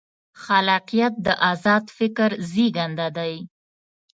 [0.43, 3.33] خلاقیت د ازاد فکر زېږنده دی.